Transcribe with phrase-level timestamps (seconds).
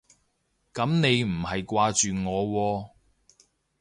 [0.73, 2.89] 噉你唔係掛住我喎